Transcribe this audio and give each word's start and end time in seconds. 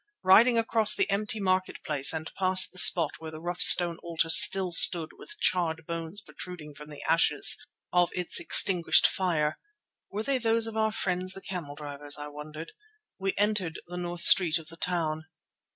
Riding 0.23 0.57
across 0.57 0.95
the 0.95 1.07
empty 1.11 1.39
market 1.39 1.83
place 1.83 2.11
and 2.11 2.33
past 2.33 2.71
the 2.71 2.79
spot 2.79 3.19
where 3.19 3.29
the 3.29 3.39
rough 3.39 3.59
stone 3.61 3.99
altar 4.01 4.29
still 4.31 4.71
stood 4.71 5.11
with 5.15 5.37
charred 5.39 5.85
bones 5.85 6.21
protruding 6.21 6.73
from 6.73 6.89
the 6.89 7.03
ashes 7.03 7.55
of 7.93 8.09
its 8.13 8.39
extinguished 8.39 9.05
fire—were 9.05 10.23
they 10.23 10.39
those 10.39 10.65
of 10.65 10.75
our 10.75 10.91
friends 10.91 11.33
the 11.33 11.39
camel 11.41 11.75
drivers? 11.75 12.17
I 12.17 12.29
wondered—we 12.29 13.35
entered 13.37 13.79
the 13.85 13.97
north 13.97 14.21
street 14.21 14.57
of 14.57 14.69
the 14.69 14.75
town. 14.77 15.25